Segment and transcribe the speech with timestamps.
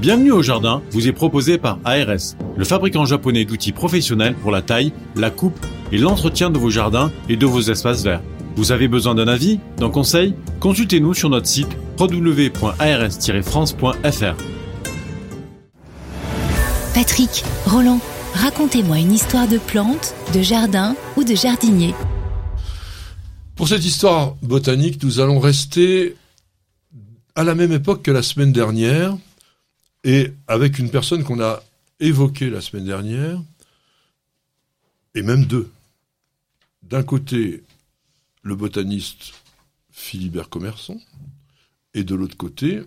[0.00, 4.62] Bienvenue au jardin vous est proposé par ARS, le fabricant japonais d'outils professionnels pour la
[4.62, 5.58] taille, la coupe
[5.90, 8.22] et l'entretien de vos jardins et de vos espaces verts.
[8.54, 10.36] Vous avez besoin d'un avis, d'un conseil?
[10.60, 14.36] Consultez-nous sur notre site www.ars-france.fr.
[16.94, 17.98] Patrick, Roland,
[18.34, 21.92] racontez-moi une histoire de plantes, de jardin ou de jardinier.
[23.56, 26.14] Pour cette histoire botanique, nous allons rester
[27.34, 29.16] à la même époque que la semaine dernière,
[30.04, 31.62] et avec une personne qu'on a
[32.00, 33.40] évoquée la semaine dernière,
[35.14, 35.70] et même deux.
[36.82, 37.64] D'un côté,
[38.42, 39.32] le botaniste
[39.90, 41.00] Philibert Commerson,
[41.94, 42.82] et de l'autre côté,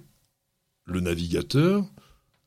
[0.85, 1.85] le navigateur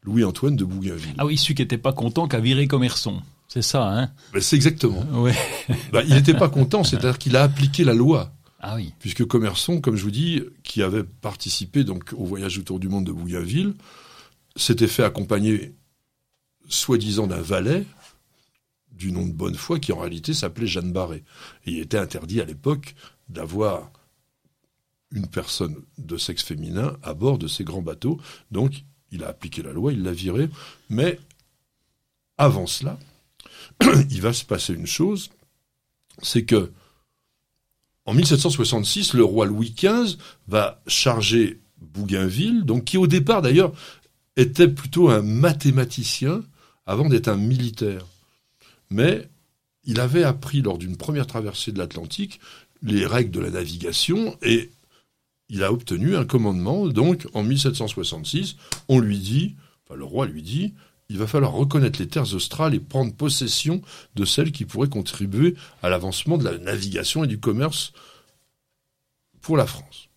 [0.03, 1.15] Louis-Antoine de Bougainville.
[1.19, 3.23] Ah oui, celui qui n'était pas content qu'a viré Commerson.
[3.49, 4.11] C'est ça, hein?
[4.33, 5.03] Ben, C'est exactement.
[5.23, 5.35] Ouais.
[5.93, 8.33] Ben, il n'était pas content, c'est-à-dire qu'il a appliqué la loi.
[8.61, 8.93] Ah oui.
[8.99, 13.05] Puisque Commerson, comme je vous dis, qui avait participé donc au voyage autour du monde
[13.05, 13.75] de Bougainville,
[14.57, 15.75] s'était fait accompagner,
[16.69, 17.87] soi-disant, d'un valet
[18.91, 21.25] du nom de Bonnefoy, qui en réalité s'appelait Jeanne Barré.
[21.67, 22.95] Et il était interdit à l'époque
[23.29, 23.91] d'avoir
[25.11, 28.21] une personne de sexe féminin à bord de ces grands bateaux.
[28.51, 30.49] Donc, il a appliqué la loi, il l'a viré.
[30.89, 31.19] Mais
[32.37, 32.99] avant cela,
[34.11, 35.31] il va se passer une chose,
[36.23, 36.73] c'est que
[38.07, 43.73] en 1766, le roi Louis XV va charger Bougainville, donc qui au départ d'ailleurs
[44.37, 46.43] était plutôt un mathématicien
[46.87, 48.07] avant d'être un militaire.
[48.91, 49.29] Mais
[49.85, 52.41] il avait appris lors d'une première traversée de l'Atlantique
[52.83, 54.71] les règles de la navigation et
[55.49, 56.87] il a obtenu un commandement.
[56.89, 58.57] Donc en 1766,
[58.89, 60.75] on lui dit, enfin le roi lui dit,
[61.09, 63.83] il va falloir reconnaître les terres australes et prendre possession
[64.15, 67.93] de celles qui pourraient contribuer à l'avancement de la navigation et du commerce
[69.41, 70.09] pour la France.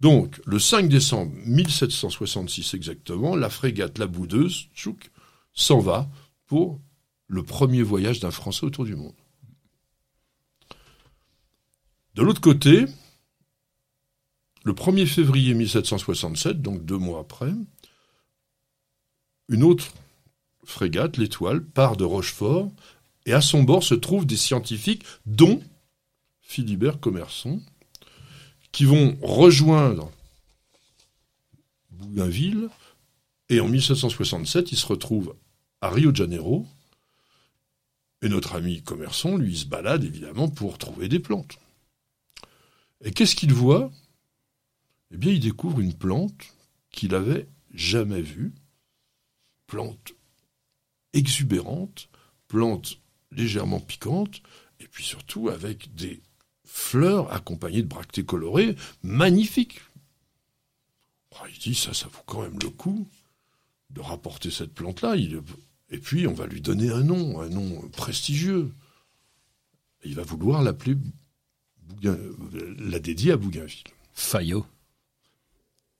[0.00, 5.10] Donc, le 5 décembre 1766 exactement, la frégate La Boudeuse, Chouk,
[5.52, 6.08] s'en va
[6.46, 6.80] pour
[7.26, 9.14] le premier voyage d'un Français autour du monde.
[12.14, 12.86] De l'autre côté,
[14.64, 17.52] le 1er février 1767, donc deux mois après,
[19.48, 19.92] une autre
[20.64, 22.70] frégate, l'Étoile, part de Rochefort,
[23.26, 25.62] et à son bord se trouvent des scientifiques, dont
[26.40, 27.60] Philibert Commerson,
[28.72, 30.10] qui vont rejoindre
[31.90, 32.68] Bougainville,
[33.48, 35.36] et en 1767, ils se retrouvent
[35.80, 36.66] à Rio de Janeiro,
[38.22, 41.58] et notre ami Commerson, lui, se balade évidemment pour trouver des plantes.
[43.02, 43.90] Et qu'est-ce qu'il voit?
[45.10, 46.54] Eh bien, il découvre une plante
[46.90, 48.52] qu'il avait jamais vue,
[49.66, 50.12] plante
[51.12, 52.08] exubérante,
[52.46, 53.00] plante
[53.32, 54.42] légèrement piquante,
[54.80, 56.20] et puis surtout avec des
[56.72, 59.80] fleurs accompagnées de bractées colorées magnifiques.
[61.32, 63.06] Oh, il dit ça, ça vaut quand même le coup
[63.90, 65.16] de rapporter cette plante-là.
[65.16, 68.72] Et puis on va lui donner un nom, un nom prestigieux.
[70.04, 70.96] il va vouloir l'appeler,
[72.02, 73.84] la dédier à Bougainville.
[74.14, 74.64] Fayot.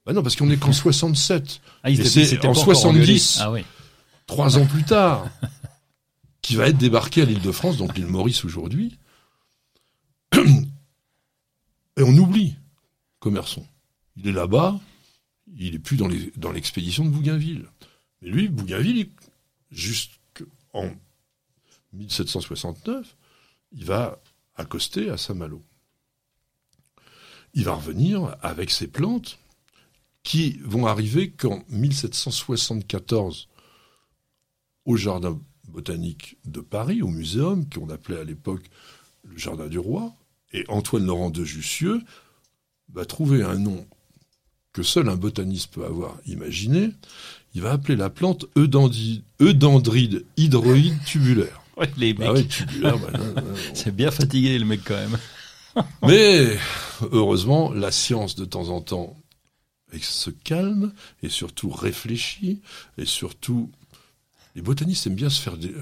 [0.05, 1.61] Bah non, parce qu'on est qu'en 67.
[1.83, 3.63] Ah, et en 70, ah, oui.
[4.25, 5.27] trois ans plus tard,
[6.41, 8.97] qui va être débarqué à l'île de France, donc l'île Maurice aujourd'hui.
[11.97, 12.55] Et on oublie
[13.19, 13.65] Commerson.
[14.15, 14.79] Il est là-bas,
[15.55, 17.67] il est plus dans l'expédition de Bougainville.
[18.21, 19.09] Mais lui, Bougainville,
[19.71, 20.89] jusqu'en
[21.93, 23.15] 1769,
[23.73, 24.21] il va
[24.55, 25.63] accoster à Saint-Malo.
[27.53, 29.37] Il va revenir avec ses plantes
[30.23, 33.49] qui vont arriver qu'en 1774
[34.85, 38.69] au Jardin botanique de Paris, au muséum, qu'on appelait à l'époque
[39.23, 40.13] le Jardin du Roi,
[40.53, 42.01] et Antoine Laurent de Jussieu
[42.93, 43.85] va trouver un nom
[44.73, 46.91] que seul un botaniste peut avoir imaginé.
[47.53, 51.57] Il va appeler la plante Eudendride hydroïde tubulaire.
[51.77, 52.63] Ouais, les bah mecs.
[52.81, 52.95] Bah
[53.73, 55.17] C'est bien fatigué le mec quand même.
[56.05, 56.57] Mais
[57.13, 59.17] heureusement, la science de temps en temps
[59.99, 62.61] se calme et surtout réfléchit
[62.97, 63.71] et surtout
[64.55, 65.73] les botanistes aiment bien se faire des,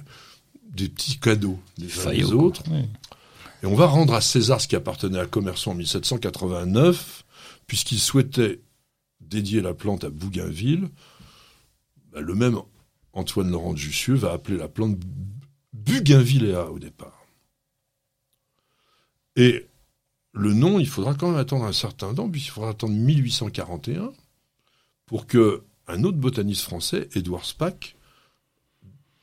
[0.89, 2.63] petits cadeaux les uns les autres.
[3.61, 7.25] Et on va rendre à César ce qui appartenait à Commerçant en 1789,
[7.67, 8.61] puisqu'il souhaitait
[9.19, 10.89] dédier la plante à Bougainville.
[12.11, 12.57] Bah, le même
[13.13, 14.97] Antoine Laurent de Jussieu va appeler la plante
[15.73, 17.25] Bougainvillea au départ.
[19.35, 19.67] Et
[20.31, 24.11] le nom, il faudra quand même attendre un certain temps, puisqu'il faudra attendre 1841
[25.06, 27.95] pour que un autre botaniste français, Édouard Spack,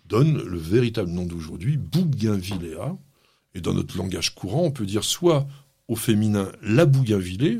[0.04, 2.96] donne le véritable nom d'aujourd'hui, Bougainvillea,
[3.56, 5.46] et dans notre langage courant, on peut dire soit
[5.88, 7.58] au féminin la bougainvillée,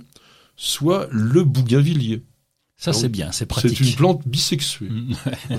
[0.56, 2.22] soit le bougainvillier.
[2.76, 3.78] Ça, c'est bien, c'est pratique.
[3.78, 4.90] C'est une plante bisexuée.
[4.90, 5.14] Mm.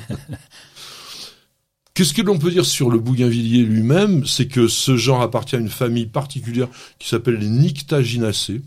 [1.93, 4.25] Qu'est-ce que l'on peut dire sur le bougainvillier lui-même?
[4.27, 6.67] C'est que ce genre appartient à une famille particulière
[6.99, 8.61] qui s'appelle les Nyctaginacées.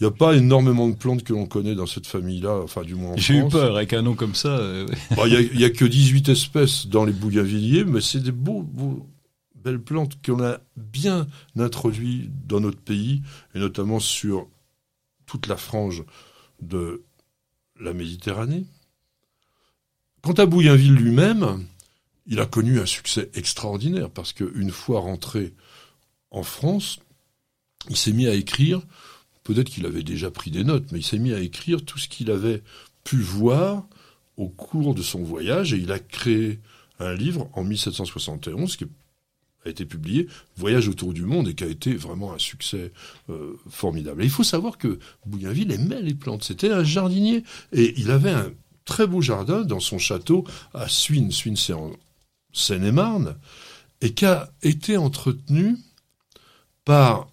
[0.00, 2.94] Il n'y a pas énormément de plantes que l'on connaît dans cette famille-là, enfin du
[2.94, 4.48] moins en J'ai eu peur avec un nom comme ça.
[4.58, 4.86] euh.
[5.16, 9.06] Bon, Il n'y a, que 18 espèces dans les bougainvilliers, mais c'est des beaux, beaux-
[9.76, 11.26] plantes qu'on a bien
[11.58, 13.22] introduites dans notre pays,
[13.54, 14.48] et notamment sur
[15.26, 16.04] toute la frange
[16.60, 17.04] de
[17.80, 18.64] la Méditerranée.
[20.22, 21.66] Quant à Bougainville lui-même,
[22.26, 25.54] il a connu un succès extraordinaire, parce qu'une fois rentré
[26.30, 27.00] en France,
[27.88, 28.82] il s'est mis à écrire,
[29.44, 32.08] peut-être qu'il avait déjà pris des notes, mais il s'est mis à écrire tout ce
[32.08, 32.62] qu'il avait
[33.04, 33.86] pu voir
[34.36, 36.60] au cours de son voyage et il a créé
[36.98, 38.86] un livre en 1771 qui
[39.64, 42.92] a été publié, Voyage autour du monde, et qui a été vraiment un succès
[43.28, 44.22] euh, formidable.
[44.22, 48.30] Et il faut savoir que Bougainville aimait les plantes, c'était un jardinier, et il avait
[48.30, 48.50] un
[48.84, 51.92] très beau jardin dans son château à Suines, Suines c'est en
[52.52, 53.36] Seine-et-Marne,
[54.00, 55.76] et qui a été entretenu
[56.84, 57.28] par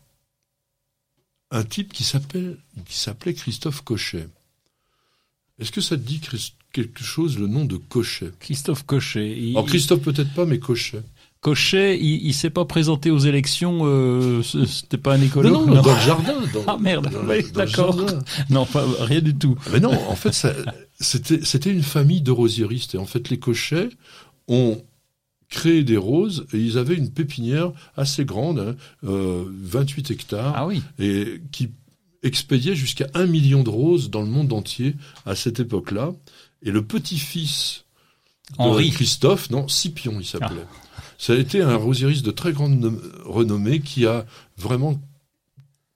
[1.52, 4.28] un type qui s'appelle qui s'appelait Christophe Cochet.
[5.60, 6.20] Est-ce que ça te dit
[6.74, 8.32] quelque chose le nom de Cochet?
[8.40, 9.38] Christophe Cochet.
[9.38, 11.04] Il, Alors Christophe peut-être pas, mais Cochet.
[11.46, 13.82] Cochet, il, il s'est pas présenté aux élections.
[13.84, 15.48] euh, C'était pas un écolo?
[15.50, 16.34] non, non, dans le jardin.
[16.52, 17.08] dans- Ah, merde.
[17.28, 17.96] Oui, le d'accord.
[18.50, 19.56] Non, pas, rien du tout.
[19.72, 20.34] Mais non, en fait,
[21.00, 22.96] c'était une famille de rosiéristes.
[22.96, 23.90] Et en fait, les Cochets
[24.48, 24.82] ont
[25.50, 28.76] créé des roses et ils avaient une pépinière assez grande, hein,
[29.08, 30.54] euh, 28 hectares.
[30.56, 30.82] Ah oui.
[30.98, 31.70] et qui
[32.24, 34.96] expédiait jusqu'à un million de roses dans le monde entier
[35.28, 36.12] à cette époque-là.
[36.64, 37.84] Et le petit-fils
[38.54, 38.90] de Henri.
[38.90, 40.66] Christophe, non, Scipion il s'appelait.
[41.18, 44.26] Ça a été un rosieriste de très grande nom- renommée qui a
[44.58, 45.00] vraiment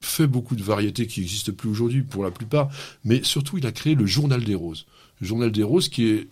[0.01, 2.69] fait beaucoup de variétés qui n'existent plus aujourd'hui pour la plupart,
[3.03, 4.85] mais surtout il a créé le Journal des Roses.
[5.19, 6.27] Le Journal des Roses qui est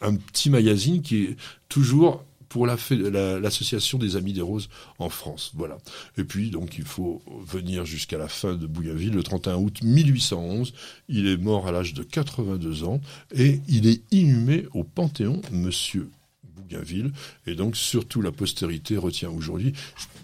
[0.00, 1.36] un petit magazine qui est
[1.68, 4.68] toujours pour l'association des Amis des Roses
[5.00, 5.50] en France.
[5.54, 5.76] Voilà.
[6.18, 10.72] Et puis, donc, il faut venir jusqu'à la fin de Bougainville, le 31 août 1811.
[11.08, 13.00] Il est mort à l'âge de 82 ans
[13.34, 16.08] et il est inhumé au Panthéon, Monsieur
[16.68, 17.12] Bougainville.
[17.46, 19.72] Et donc, surtout, la postérité retient aujourd'hui.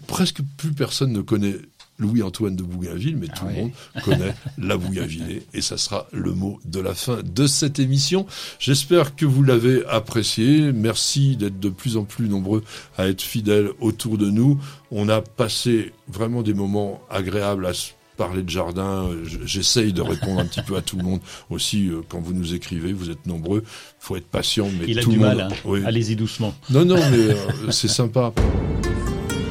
[0.07, 1.57] Presque plus personne ne connaît
[1.99, 3.53] Louis-Antoine de Bougainville, mais tout oui.
[3.55, 3.71] le monde
[4.03, 5.43] connaît la Bougainvillée.
[5.53, 8.25] Et ça sera le mot de la fin de cette émission.
[8.59, 10.71] J'espère que vous l'avez apprécié.
[10.71, 12.63] Merci d'être de plus en plus nombreux
[12.97, 14.59] à être fidèles autour de nous.
[14.89, 17.91] On a passé vraiment des moments agréables à se
[18.21, 19.09] parler de jardin.
[19.23, 21.19] J- J'essaye de répondre un petit peu à tout le monde
[21.49, 22.91] aussi euh, quand vous nous écrivez.
[22.93, 23.63] Vous êtes nombreux.
[23.99, 25.37] faut être patient, mais Il a tout du le mal.
[25.37, 25.47] monde.
[25.51, 25.55] hein.
[25.65, 25.79] Oui.
[25.85, 26.53] Allez-y doucement.
[26.69, 27.35] Non, non, mais euh,
[27.71, 28.31] c'est sympa.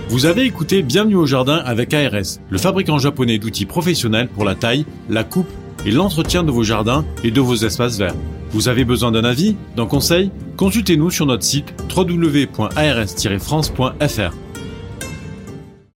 [0.08, 4.54] Vous avez écouté Bienvenue au jardin avec ARS, le fabricant japonais d'outils professionnels pour la
[4.56, 5.48] taille, la coupe
[5.86, 8.14] et l'entretien de vos jardins et de vos espaces verts.
[8.50, 10.30] Vous avez besoin d'un avis, d'un conseil?
[10.56, 14.34] Consultez-nous sur notre site www.ars-france.fr.